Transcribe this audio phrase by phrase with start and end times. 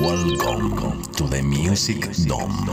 [0.00, 2.68] Welcome to the Music Dome.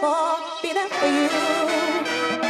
[0.00, 2.49] for, be there for you.